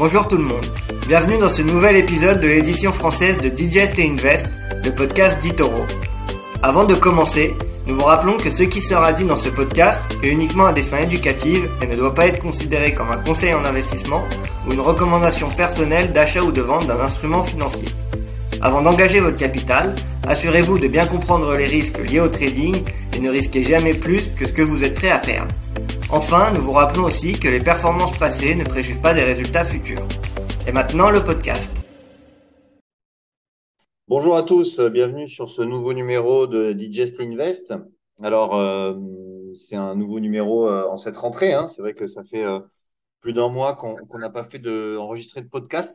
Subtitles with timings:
[0.00, 0.64] Bonjour tout le monde,
[1.06, 4.48] bienvenue dans ce nouvel épisode de l'édition française de Digest et Invest,
[4.82, 5.84] le podcast d'Itoro.
[6.62, 7.54] Avant de commencer,
[7.86, 10.82] nous vous rappelons que ce qui sera dit dans ce podcast est uniquement à des
[10.82, 14.24] fins éducatives et ne doit pas être considéré comme un conseil en investissement
[14.66, 17.88] ou une recommandation personnelle d'achat ou de vente d'un instrument financier.
[18.62, 19.94] Avant d'engager votre capital,
[20.26, 22.74] assurez-vous de bien comprendre les risques liés au trading
[23.14, 25.52] et ne risquez jamais plus que ce que vous êtes prêt à perdre.
[26.12, 30.02] Enfin, nous vous rappelons aussi que les performances passées ne préjugent pas des résultats futurs.
[30.66, 31.70] Et maintenant, le podcast.
[34.08, 37.74] Bonjour à tous, bienvenue sur ce nouveau numéro de Digest Invest.
[38.20, 38.96] Alors, euh,
[39.54, 41.52] c'est un nouveau numéro euh, en cette rentrée.
[41.52, 41.68] Hein.
[41.68, 42.58] C'est vrai que ça fait euh,
[43.20, 45.94] plus d'un mois qu'on n'a pas fait de, enregistrer de podcast.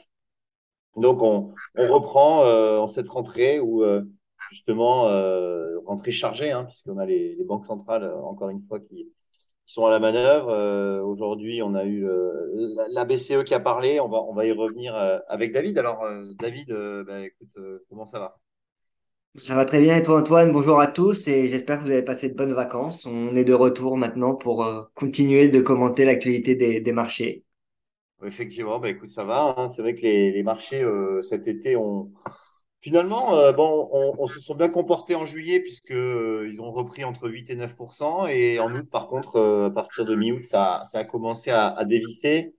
[0.95, 2.45] Donc, on, reprend
[2.79, 3.83] en cette rentrée où,
[4.49, 5.09] justement,
[5.85, 9.09] rentrée chargée, hein, puisqu'on a les, banques centrales, encore une fois, qui,
[9.65, 11.01] sont à la manœuvre.
[11.03, 12.07] Aujourd'hui, on a eu
[12.89, 13.99] la, BCE qui a parlé.
[13.99, 14.95] On va, on va y revenir
[15.27, 15.77] avec David.
[15.77, 16.05] Alors,
[16.39, 16.71] David,
[17.07, 17.57] bah, écoute,
[17.89, 18.37] comment ça va?
[19.41, 19.97] Ça va très bien.
[19.97, 23.05] Et toi, Antoine, bonjour à tous et j'espère que vous avez passé de bonnes vacances.
[23.05, 27.45] On est de retour maintenant pour continuer de commenter l'actualité des marchés.
[28.23, 29.55] Effectivement, bah, écoute, ça va.
[29.57, 29.69] Hein.
[29.69, 32.11] C'est vrai que les, les marchés euh, cet été ont
[32.85, 37.03] finalement, euh, bon, on, se sont bien comportés en juillet puisque euh, ils ont repris
[37.03, 41.03] entre 8 et 9% et en août, par contre, à partir de mi-août, ça, a
[41.03, 42.53] commencé à, dévisser.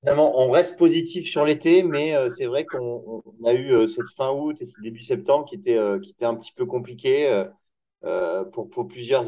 [0.00, 4.56] Finalement, on reste positif sur l'été, mais c'est vrai qu'on a eu cette fin août
[4.62, 7.44] et ce début septembre qui était un petit peu compliqué
[8.52, 9.26] pour plusieurs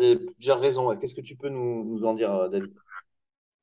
[0.58, 0.96] raisons.
[0.96, 2.72] Qu'est-ce que tu peux nous en dire, David?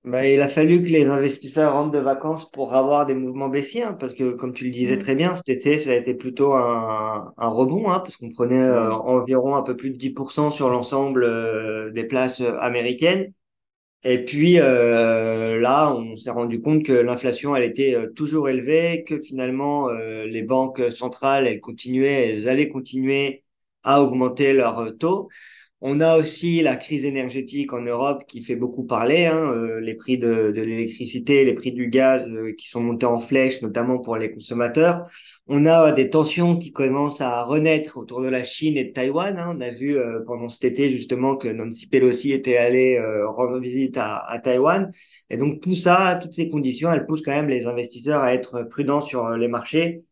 [0.04, 3.84] Bah, il a fallu que les investisseurs rentrent de vacances pour avoir des mouvements baissiers,
[3.84, 4.98] hein, parce que comme tu le disais Mm.
[4.98, 8.60] très bien, cet été, ça a été plutôt un, un rebond, hein, parce qu'on prenait
[8.60, 8.96] euh, Ouais.
[8.96, 13.32] environ un peu plus de 10% sur l'ensemble euh, des places euh, américaines.
[14.04, 19.04] Et puis euh, là, on s'est rendu compte que l'inflation, elle était euh, toujours élevée,
[19.06, 23.44] que finalement, euh, les banques centrales, elles continuaient, elles allaient continuer
[23.84, 25.30] à augmenter leurs taux.
[25.84, 29.96] On a aussi la crise énergétique en Europe qui fait beaucoup parler, hein, euh, les
[29.96, 33.98] prix de, de l'électricité, les prix du gaz euh, qui sont montés en flèche, notamment
[33.98, 35.10] pour les consommateurs.
[35.48, 39.38] On a des tensions qui commencent à renaître autour de la Chine et de Taïwan.
[39.40, 39.56] hein.
[39.58, 43.58] On a vu euh, pendant cet été justement que Nancy Pelosi était allée euh, rendre
[43.60, 44.92] visite à, à Taïwan.
[45.32, 48.62] Et donc tout ça, toutes ces conditions, elles poussent quand même les investisseurs à être
[48.70, 50.04] prudents sur euh, les marchés.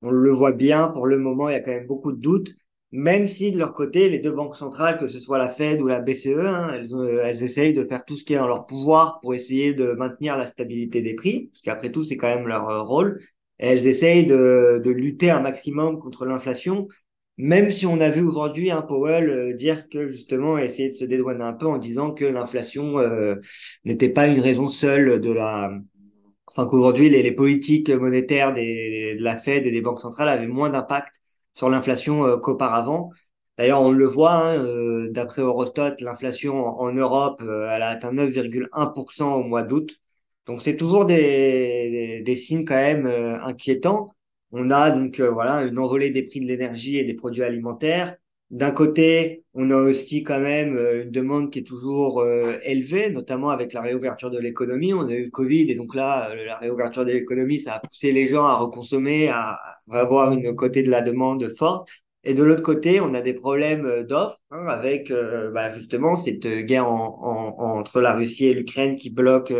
[0.00, 2.54] On le voit bien, pour le moment, il y a quand même beaucoup de doutes
[2.90, 5.86] même si de leur côté, les deux banques centrales, que ce soit la Fed ou
[5.88, 9.20] la BCE, hein, elles, euh, essayent de faire tout ce qui est en leur pouvoir
[9.20, 12.68] pour essayer de maintenir la stabilité des prix, parce qu'après tout, c'est quand même leur
[12.68, 13.20] euh, rôle.
[13.58, 16.86] Elles essayent de, de lutter un maximum contre l'inflation,
[17.38, 21.04] même si on a vu aujourd'hui un Powell euh, dire que justement essayer de se
[21.04, 23.36] dédouaner un peu en disant que l'inflation euh,
[23.84, 25.70] n'était pas une raison seule de la,
[26.46, 30.48] enfin qu'aujourd'hui les, les politiques monétaires des, de la Fed et des banques centrales avaient
[30.48, 31.20] moins d'impact
[31.52, 33.10] sur l'inflation euh, qu'auparavant.
[33.58, 38.12] D'ailleurs, on le voit, hein, euh, d'après Eurostat, l'inflation en, Europe, euh, elle a atteint
[38.12, 40.00] 9,1% au mois d'août.
[40.46, 44.14] Donc, c'est toujours des, des, des signes quand même inquiétants.
[44.52, 48.16] On a donc voilà une envolée des prix de l'énergie et des produits alimentaires.
[48.50, 53.10] D'un côté, on a aussi quand même euh, une demande qui est toujours euh, élevée,
[53.10, 54.94] notamment avec la réouverture de l'économie.
[54.94, 57.80] On a eu le Covid et donc là, euh, la réouverture de l'économie, ça a
[57.80, 59.60] poussé les gens à reconsommer, à,
[59.90, 61.88] avoir une côté de la demande forte.
[62.24, 65.12] Et de l'autre côté, on a des problèmes d'offres hein, avec
[65.54, 69.52] bah, justement cette guerre en, en- entre la Russie et l'Ukraine qui bloque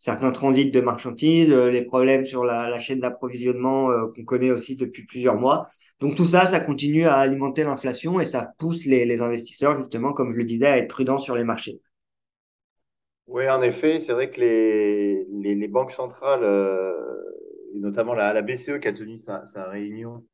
[0.00, 4.74] certains transits de marchandises, euh, les problèmes sur la, chaîne d'approvisionnement euh, qu'on connaît aussi
[4.74, 5.68] depuis plusieurs mois.
[6.00, 10.32] Donc tout ça, ça continue à alimenter l'inflation et ça pousse les, investisseurs, justement, comme
[10.32, 11.82] je le disais, à être prudents sur les marchés.
[13.26, 16.94] Oui, en effet, c'est vrai que les, banques centrales, euh,
[17.74, 20.24] et notamment la, BCE qui a tenu sa, réunion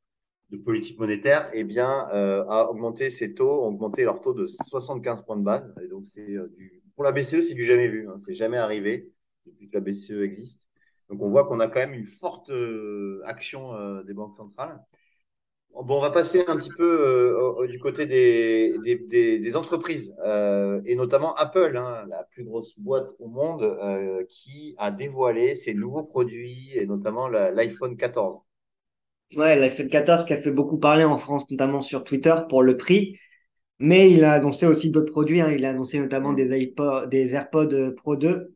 [0.50, 5.25] de politique monétaire, eh bien, a augmenté ses taux, a augmenté leur taux de 75
[5.27, 5.75] points de base.
[5.91, 8.09] Donc, c'est du, pour la BCE, c'est du jamais vu.
[8.09, 9.10] Hein, c'est jamais arrivé
[9.47, 10.62] depuis que la BCE existe.
[11.11, 14.81] Donc, on voit qu'on a quand même une forte euh, action euh, des banques centrales.
[15.75, 16.84] Bon, on va passer un petit peu
[17.63, 20.15] euh, du côté des, des, des, des entreprises,
[20.87, 23.77] et notamment Apple, hein, la plus grosse boîte au monde,
[24.28, 28.41] qui a dévoilé ses nouveaux produits, et notamment l'iPhone 14.
[29.37, 32.77] Ouais, l'iPhone 14 qui a fait beaucoup parler en France, notamment sur Twitter pour le
[32.77, 33.19] prix,
[33.81, 35.41] mais il a annoncé aussi d'autres produits.
[35.42, 35.53] hein.
[35.53, 36.37] Il a annoncé notamment Mm.
[36.37, 38.55] des iPod, des AirPods Pro 2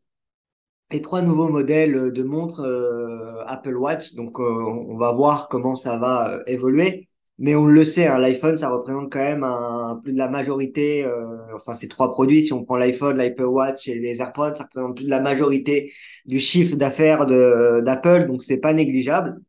[0.91, 4.13] et trois nouveaux modèles de montres euh, Apple Watch.
[4.13, 7.07] Donc, euh, on va voir comment ça va euh, évoluer.
[7.37, 11.03] Mais on le sait, hein, l'iPhone, ça représente quand même un, plus de la majorité,
[11.05, 14.63] euh, enfin ces trois produits, si on prend l'iPhone, l'Apple Watch et les AirPods, ça
[14.65, 15.91] représente plus de la majorité
[16.25, 19.41] du chiffre d'affaires d'Apple, donc c'est pas négligeable.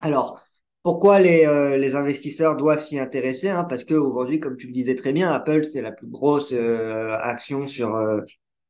[0.00, 0.40] Alors,
[0.82, 3.64] pourquoi les, euh, les investisseurs doivent s'y intéresser hein?
[3.64, 7.16] Parce que aujourd'hui, comme tu le disais très bien, Apple, c'est la plus grosse euh,
[7.20, 8.20] action sur euh,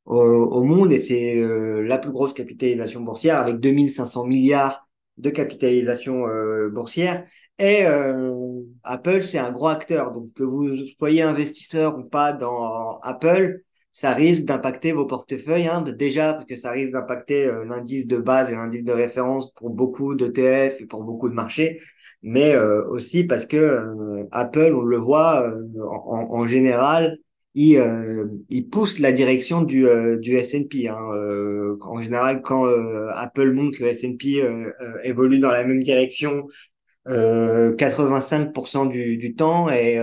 [0.05, 4.89] au, au monde et c'est euh, la plus grosse capitalisation boursière avec 2500 milliards
[5.19, 7.25] de capitalisation euh, boursière.
[7.59, 10.13] Et euh, Apple, c'est un gros acteur.
[10.13, 13.61] Donc, que vous soyez investisseur ou pas dans Apple,
[13.93, 15.69] ça risque d'impacter vos portefeuilles.
[15.69, 19.53] Hein, déjà, parce que ça risque d'impacter euh, l'indice de base et l'indice de référence
[19.53, 21.79] pour beaucoup d'ETF et pour beaucoup de marchés.
[22.23, 25.47] Mais euh, aussi parce que euh, Apple, on le voit
[25.79, 27.19] en, en général,
[27.55, 30.89] il, euh, il pousse la direction du, euh, du S&P.
[30.89, 30.97] Hein.
[31.15, 35.83] Euh, en général, quand euh, Apple monte, le S&P euh, euh, évolue dans la même
[35.83, 36.47] direction
[37.09, 39.99] euh, 85% du, du temps et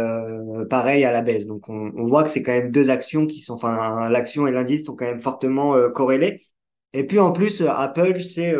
[0.69, 1.47] pareil à la baisse.
[1.47, 4.51] Donc on, on voit que c'est quand même deux actions qui sont, enfin l'action et
[4.51, 6.41] l'indice sont quand même fortement corrélés.
[6.93, 8.55] Et puis en plus, Apple, c'est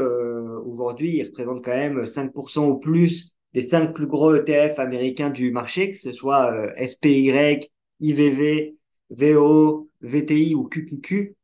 [0.66, 5.52] aujourd'hui, il représente quand même 5% ou plus des cinq plus gros ETF américains du
[5.52, 7.60] marché, que ce soit SPY,
[8.00, 8.76] IVV,
[9.12, 11.36] VO, VTI ou QQQ.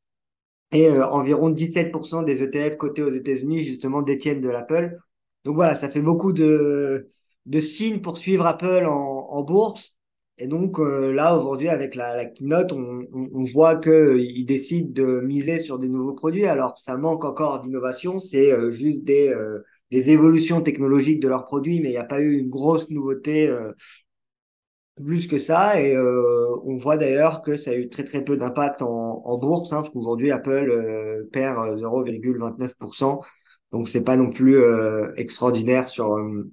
[0.71, 4.97] Et euh, environ 17% des ETF cotés aux États-Unis, justement, détiennent de l'Apple.
[5.45, 7.07] Donc voilà, ça fait beaucoup de,
[7.45, 9.95] de signes pour suivre Apple en, en bourse.
[10.37, 14.91] Et donc euh, là, aujourd'hui, avec la, la keynote, on, on, on voit qu'ils décident
[14.91, 16.45] de miser sur des nouveaux produits.
[16.45, 21.45] Alors, ça manque encore d'innovation, c'est euh, juste des, euh, des évolutions technologiques de leurs
[21.45, 23.71] produits, mais il n'y a pas eu une grosse nouveauté euh,
[24.95, 25.81] plus que ça.
[25.81, 29.37] Et euh, on voit d'ailleurs que ça a eu très très peu d'impact en, en
[29.37, 33.21] bourse, hein, parce qu'aujourd'hui Apple euh, perd 0,29%.
[33.71, 36.51] Donc c'est pas non plus euh, extraordinaire sur euh,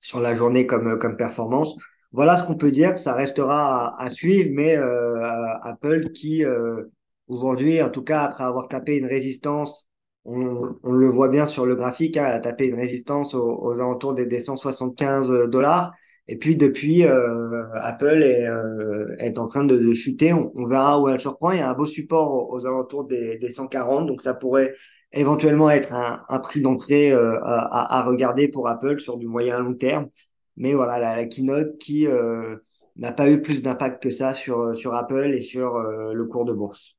[0.00, 1.74] sur la journée comme comme performance.
[2.12, 2.98] Voilà ce qu'on peut dire.
[2.98, 5.22] Ça restera à, à suivre, mais euh,
[5.62, 6.84] Apple qui euh,
[7.28, 9.88] aujourd'hui, en tout cas après avoir tapé une résistance,
[10.24, 13.58] on, on le voit bien sur le graphique, hein, elle a tapé une résistance aux,
[13.62, 15.92] aux alentours des, des 175 dollars.
[16.28, 20.32] Et puis depuis, euh, Apple est, euh, est en train de, de chuter.
[20.32, 21.50] On, on, verra où elle se reprend.
[21.52, 24.74] Il y a un beau support aux, alentours des, des 140, donc ça pourrait
[25.12, 29.58] éventuellement être un, un prix d'entrée euh, à, à, regarder pour Apple sur du moyen
[29.58, 30.08] long terme.
[30.56, 32.56] Mais voilà, la, la keynote qui euh,
[32.96, 36.44] n'a pas eu plus d'impact que ça sur, sur Apple et sur euh, le cours
[36.44, 36.96] de bourse.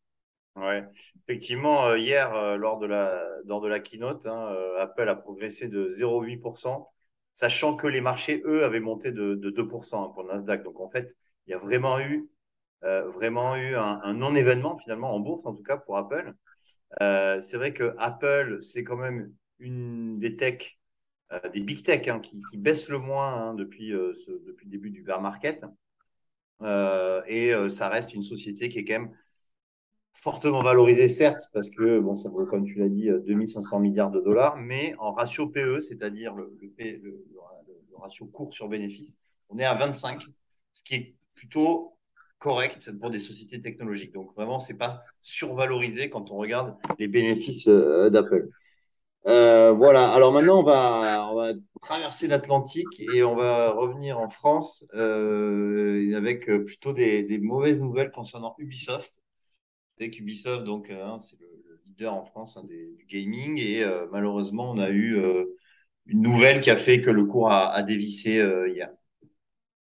[0.55, 0.83] Ouais,
[1.27, 5.15] effectivement, euh, hier, euh, lors de la, lors de la keynote, hein, euh, Apple a
[5.15, 6.87] progressé de 0,8%,
[7.33, 10.63] sachant que les marchés, eux, avaient monté de, de 2% hein, pour le Nasdaq.
[10.63, 11.15] Donc, en fait,
[11.47, 12.29] il y a vraiment eu,
[12.83, 13.11] euh,
[13.77, 16.33] un, non-événement, finalement, en bourse, en tout cas, pour Apple.
[17.01, 20.79] Euh, c'est vrai que Apple, c'est quand même une des techs,
[21.31, 24.89] euh, des big tech hein, qui, qui baissent le moins hein, depuis, depuis le début
[24.89, 25.63] du bear market.
[27.27, 29.15] Et ça reste une société qui est quand même
[30.13, 34.19] fortement valorisée, certes, parce que, bon, ça vaut, comme tu l'as dit, 2500 milliards de
[34.19, 36.51] dollars, mais en ratio PE, c'est-à-dire le,
[37.97, 39.17] ratio cours sur bénéfice,
[39.49, 40.21] on est à 25,
[40.73, 41.95] ce qui est plutôt
[42.41, 44.13] correct pour des sociétés technologiques.
[44.13, 48.49] Donc vraiment, c'est pas survalorisé quand on regarde les bénéfices euh, d'Apple.
[49.27, 50.11] Euh, voilà.
[50.11, 56.93] Alors maintenant, on va, traverser l'Atlantique et on va revenir en France euh, avec plutôt
[56.93, 59.11] des, mauvaises nouvelles concernant Ubisoft.
[60.01, 63.59] Savez qu'Ubisoft, donc, hein, c'est le, le, leader en France hein, des, du gaming.
[63.59, 65.45] Et euh, malheureusement, on a eu euh,
[66.07, 68.89] une nouvelle qui a fait que le cours a, a dévissé euh, hier.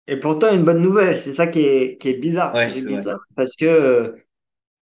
[0.08, 3.56] Et pourtant, une bonne nouvelle, c'est ça qui est, qui est bizarre Ouais, c'est parce
[3.56, 4.18] que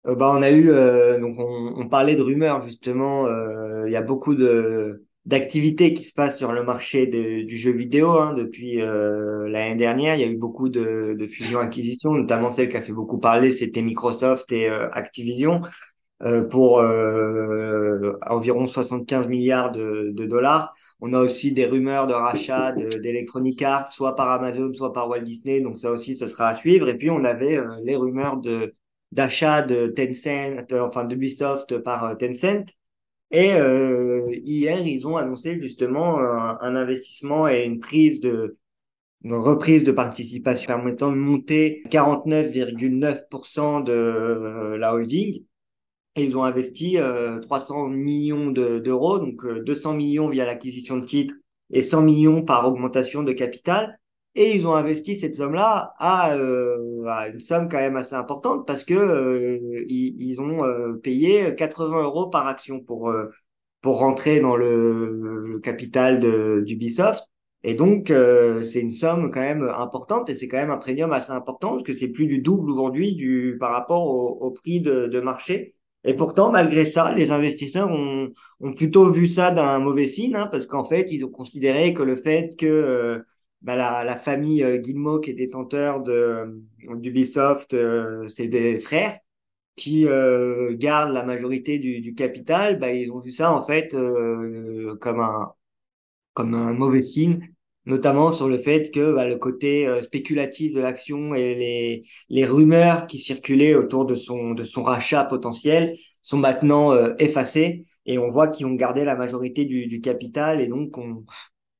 [0.08, 3.92] euh, bah, on a eu, euh, donc on, on parlait de rumeurs justement, euh, il
[3.92, 8.32] y a beaucoup de d'activités qui se passent sur le marché du jeu vidéo hein,
[8.34, 10.16] depuis euh, l'année dernière.
[10.16, 13.50] Il y a eu beaucoup de, de fusions-acquisitions, notamment celle qui a fait beaucoup parler,
[13.52, 15.60] c'était Microsoft et euh, Activision
[16.22, 20.72] euh, pour euh, environ 75 milliards de, de dollars.
[21.00, 25.08] On a aussi des rumeurs de rachat de- d'Electronic Arts, soit par Amazon, soit par
[25.08, 25.60] Walt Disney.
[25.60, 26.88] Donc ça aussi, ce sera à suivre.
[26.88, 28.74] Et puis on avait euh, les rumeurs de
[29.12, 32.64] d'achat de Tencent, enfin d'Ubisoft par Tencent.
[33.32, 38.58] Et euh, hier, ils ont annoncé justement un, un investissement et une prise de
[39.24, 45.44] une reprise de participation permettant de monter 49,9% de euh, la holding.
[46.16, 50.98] Et ils ont investi euh, 300 millions de- d'euros, donc euh, 200 millions via l'acquisition
[50.98, 51.34] de titres
[51.72, 53.98] et 100 millions par augmentation de capital.
[54.34, 58.66] Et ils ont investi cette somme-là à, euh, à une somme quand même assez importante
[58.66, 63.30] parce que euh, ils, ils ont euh, payé 80 euros par action pour, euh,
[63.82, 67.24] pour rentrer dans le, le capital de, d'Ubisoft.
[67.64, 71.12] Et donc, euh, c'est une somme quand même importante et c'est quand même un premium
[71.12, 74.80] assez important parce que c'est plus du double aujourd'hui du, par rapport au, au prix
[74.80, 75.76] de, de marché.
[76.04, 80.48] Et pourtant, malgré ça, les investisseurs ont, ont plutôt vu ça d'un mauvais signe hein,
[80.50, 83.18] parce qu'en fait, ils ont considéré que le fait que euh,
[83.62, 86.62] bah, la, la famille euh, Guillemot, qui est détenteur de,
[86.96, 89.18] d'Ubisoft, euh, c'est des frères
[89.76, 93.94] qui euh, gardent la majorité du, du capital, bah, ils ont vu ça en fait
[93.94, 95.52] euh, comme un,
[96.34, 97.52] comme un mauvais signe,
[97.86, 102.44] notamment sur le fait que bah, le côté euh, spéculatif de l'action et les, les
[102.46, 107.84] rumeurs qui circulaient autour de son, de son rachat potentiel sont maintenant euh, effacées.
[108.06, 111.24] Et on voit qu'ils ont gardé la majorité du, du capital et donc on,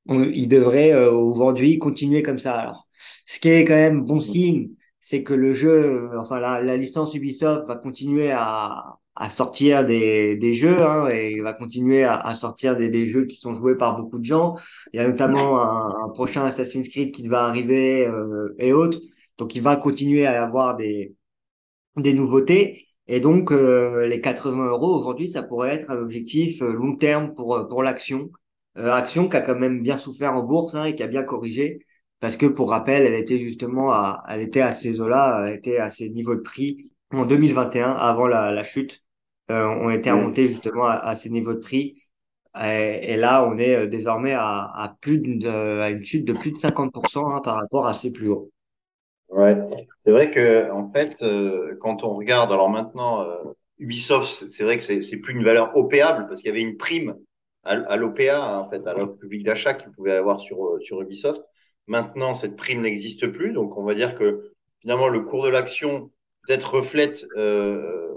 [0.09, 2.54] on, ils devraient euh, aujourd'hui continuer comme ça.
[2.56, 2.88] Alors,
[3.26, 6.76] ce qui est quand même bon signe, c'est que le jeu, euh, enfin la, la
[6.76, 12.14] licence Ubisoft va continuer à, à sortir des, des jeux hein, et va continuer à,
[12.14, 14.56] à sortir des, des jeux qui sont joués par beaucoup de gens.
[14.92, 19.00] Il y a notamment un, un prochain Assassin's Creed qui va arriver euh, et autres.
[19.38, 21.14] Donc il va continuer à avoir des,
[21.97, 22.88] des nouveautés.
[23.09, 27.35] Et donc, euh, les 80 euros aujourd'hui, ça pourrait être un objectif euh, long terme
[27.35, 28.30] pour, euh, pour l'action.
[28.79, 31.23] Euh, action qui a quand même bien souffert en bourse hein, et qui a bien
[31.25, 31.81] corrigé.
[32.21, 35.79] Parce que pour rappel, elle était justement à, elle était à ces eaux-là, elle était
[35.79, 39.02] à ces niveaux de prix en 2021, avant la, la chute.
[39.50, 40.12] Euh, on était Mm.
[40.12, 42.00] remonté justement à, à ces niveaux de prix.
[42.62, 46.33] Et, et là, on est euh, désormais à, à plus d'une, à une chute de
[46.35, 48.50] plus de 50% hein, par rapport à ces plus hauts.
[49.29, 49.57] Ouais,
[50.05, 53.43] c'est vrai que en fait, euh, quand on regarde, alors maintenant, euh,
[53.79, 56.76] Ubisoft, c'est vrai que c'est c'est plus une valeur opéable parce qu'il y avait une
[56.76, 57.17] prime
[57.64, 61.00] à, l'OPA, hein, en fait, à l'offre publique d'achat qu'il pouvait avoir sur euh, sur
[61.00, 61.42] Ubisoft.
[61.87, 66.11] Maintenant, cette prime n'existe plus, donc on va dire que finalement le cours de l'action
[66.47, 68.09] peut-être reflète euh,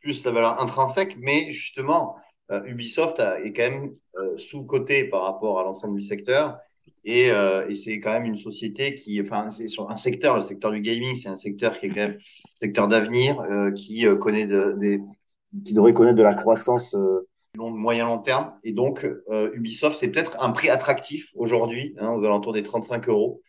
[0.00, 2.16] plus sa valeur intrinsèque, mais justement,
[2.50, 6.58] euh, Ubisoft est quand même euh, sous-coté par rapport à l'ensemble du secteur.
[7.04, 10.42] Et, euh, et c'est quand même une société qui, enfin, c'est sur un secteur, le
[10.42, 12.18] secteur du gaming, c'est un secteur qui est quand même
[12.56, 13.42] secteur d'avenir,
[13.74, 15.00] qui connaît de- des,
[15.64, 16.94] qui devrait connaître de la croissance
[17.54, 18.54] long, moyen long terme.
[18.64, 23.08] Et donc, euh, Ubisoft, c'est peut-être un prix attractif aujourd'hui, hein, aux alentours des 35
[23.08, 23.42] euros.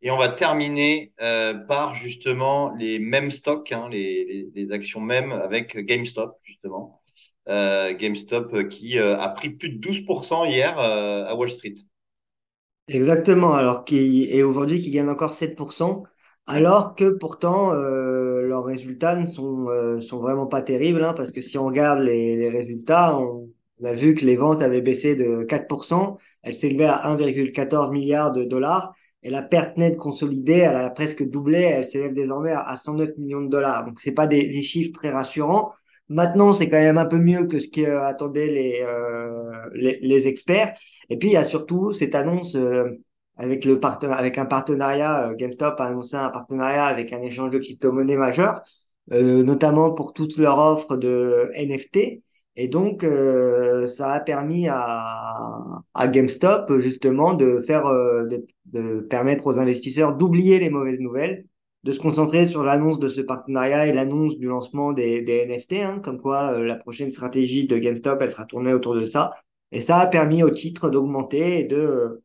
[0.00, 5.32] Et on va terminer euh, par justement les mêmes stocks, hein, les, les, actions mêmes
[5.32, 7.02] avec GameStop, justement.
[7.48, 11.74] Euh, GameStop qui a pris plus de 12% hier à Wall Street.
[12.86, 16.04] Exactement, alors qui et aujourd'hui qui gagne encore 7%,
[16.46, 17.72] alors que pourtant
[18.48, 22.00] leurs résultats ne sont, euh, sont vraiment pas terribles, hein, parce que si on regarde
[22.00, 23.48] les, résultats, on,
[23.84, 28.44] a vu que les ventes avaient baissé de 4%, elles s'élevaient à 1,14 milliard de
[28.44, 32.76] dollars, et la perte nette consolidée, elle a presque doublé, elle s'élève désormais à, à
[32.76, 33.84] 109 millions de dollars.
[33.84, 35.72] Donc c'est pas des, chiffres très rassurants.
[36.08, 40.74] Maintenant, c'est quand même un peu mieux que ce qu'attendaient les, euh, les, les experts.
[41.10, 42.84] Et puis, il y a surtout cette annonce euh,
[43.38, 45.30] avec, le parten- avec un partenariat.
[45.30, 48.62] euh, GameStop a annoncé un partenariat avec un échange de crypto-monnaies majeur,
[49.12, 52.22] euh, notamment pour toute leur offre de NFT.
[52.56, 59.00] Et donc, euh, ça a permis à, à GameStop justement de faire, euh, de, de
[59.00, 61.46] permettre aux investisseurs d'oublier les mauvaises nouvelles,
[61.84, 65.82] de se concentrer sur l'annonce de ce partenariat et l'annonce du lancement des, des NFT,
[65.82, 69.32] hein, comme quoi euh, la prochaine stratégie de GameStop, elle sera tournée autour de ça.
[69.72, 72.22] Et ça a permis au titre d'augmenter et de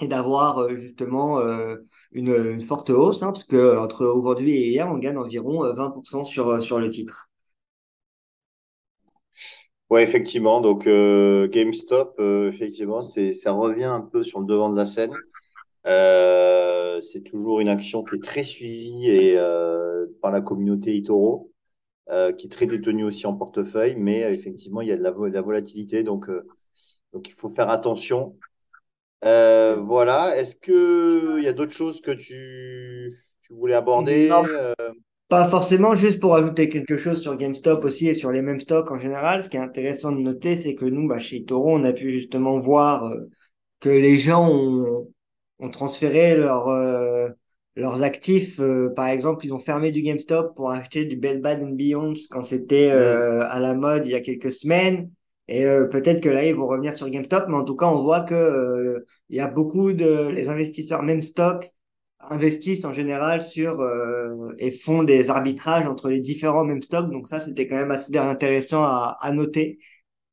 [0.00, 1.76] et d'avoir euh, justement euh,
[2.12, 6.24] une, forte hausse, hein, parce que entre aujourd'hui et hier, on gagne environ euh, 20%
[6.24, 7.28] sur, euh, sur le titre.
[9.90, 10.60] Ouais, effectivement.
[10.62, 15.12] Donc, euh, GameStop, euh, effectivement, ça revient un peu sur le devant de la scène.
[15.86, 21.52] Euh, c'est toujours une action qui est très suivie et, euh, par la communauté eToro,
[22.10, 23.96] euh, qui est très détenue aussi en portefeuille.
[23.96, 26.02] Mais euh, effectivement, il y a de la, de la volatilité.
[26.02, 26.46] Donc, euh,
[27.12, 28.36] donc, il faut faire attention.
[29.24, 30.36] Euh, voilà.
[30.36, 34.28] Est-ce que il y a d'autres choses que tu, tu voulais Non, aborder?
[34.30, 34.74] Euh,
[35.28, 38.90] pas forcément, juste pour ajouter quelque chose sur GameStop aussi et sur les mêmes stocks
[38.90, 39.44] en général.
[39.44, 42.12] Ce qui est intéressant de noter, c'est que nous, bah, chez Toro, on a pu
[42.12, 43.28] justement voir euh,
[43.80, 45.08] que les gens ont,
[45.58, 46.68] ont transféré leur,
[47.76, 48.60] leurs actifs.
[48.94, 52.90] par exemple, ils ont fermé du GameStop pour acheter du Bed and Beyond quand c'était
[52.90, 55.10] euh, à la mode il y a quelques semaines.
[55.52, 58.02] Et euh, peut-être que là, ils vont revenir sur GameStop, mais en tout cas, on
[58.02, 61.70] voit que euh, il y a beaucoup de les investisseurs, même stock,
[62.20, 67.10] investissent en général sur euh, et font des arbitrages entre les différents mêmes stocks.
[67.10, 69.78] Donc ça, c'était quand même assez intéressant à, à noter.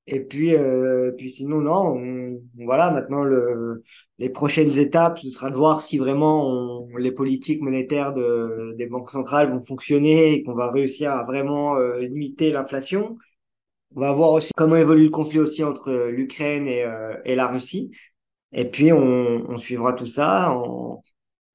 [0.07, 3.83] Et puis, euh, puis sinon, non, on- voilà, maintenant, le,
[4.17, 8.87] les prochaines étapes, ce sera de voir si vraiment on- les politiques monétaires de, des
[8.87, 13.17] banques centrales vont fonctionner et qu'on va réussir à vraiment euh, limiter l'inflation.
[13.95, 17.47] On va voir aussi comment évolue le conflit aussi entre l'Ukraine et, euh, et la
[17.47, 17.91] Russie.
[18.53, 18.99] Et puis, on,
[19.49, 20.53] on suivra tout ça.
[20.55, 21.01] On,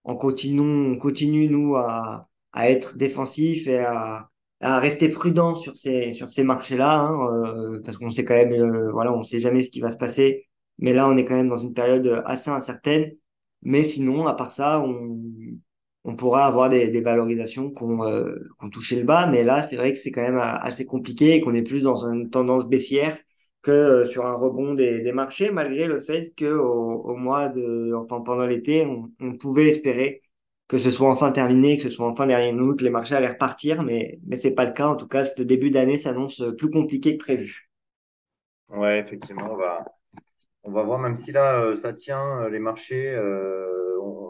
[0.05, 5.77] on continue, on continue, nous, à, à être défensifs et à, à rester prudents sur
[5.77, 9.41] ces, sur ces marchés-là, hein, euh, parce qu'on sait quand même, euh, voilà, on sait
[9.41, 10.49] jamais ce qui va se passer.
[10.79, 13.13] Mais là, on est quand même dans une période assez incertaine.
[13.63, 15.21] Mais sinon, à part ça, on,
[16.05, 19.27] on pourra avoir des, valorisations qu'on euh, qu'on touché le bas.
[19.27, 22.07] Mais là, c'est vrai que c'est quand même assez compliqué et qu'on est plus dans
[22.07, 23.19] une tendance baissière
[23.63, 28.21] que euh, sur un rebond des, marchés, malgré le fait que au, mois de, enfin
[28.21, 30.23] pendant l'été, on, on pouvait espérer
[30.69, 33.29] que ce soit enfin terminé, que ce soit enfin derrière nous, que les marchés allaient
[33.29, 34.89] repartir, mais mais c'est pas le cas.
[34.89, 37.71] En tout cas, ce début d'année s'annonce plus compliqué que prévu.
[38.69, 39.85] Ouais, effectivement, on va,
[40.65, 43.84] on va voir, même si là, euh, ça tient, euh, les marchés, euh,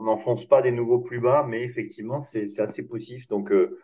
[0.04, 3.28] n'enfonce pas des nouveaux plus bas, mais effectivement, c'est assez poussif.
[3.28, 3.78] Donc, euh,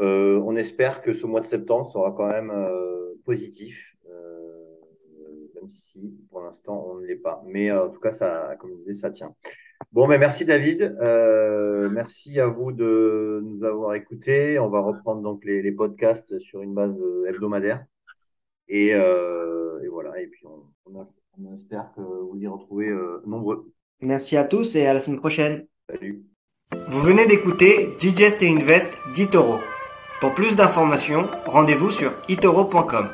[0.00, 3.96] euh, on espère que ce mois de septembre sera quand même euh, positif,
[5.54, 7.42] même si pour l'instant, on ne l'est pas.
[7.46, 9.34] Mais en tout cas, ça, comme je disais, ça tient.
[9.92, 10.96] Bon, mais merci David.
[11.92, 14.58] Merci à vous de nous avoir écoutés.
[14.58, 16.96] On va reprendre donc les, podcasts sur une base
[17.28, 17.84] hebdomadaire.
[18.68, 18.94] Et,
[19.90, 20.20] voilà.
[20.20, 22.90] Et puis, on, on, espère que vous y retrouvez
[23.26, 23.70] nombreux.
[24.00, 25.66] Merci à tous et à la semaine prochaine.
[25.90, 26.24] Salut.
[26.88, 29.60] Vous venez d'écouter Digest et Invest d'Itoro.
[30.20, 33.08] Pour plus d'informations, rendez-vous sur itoro.com.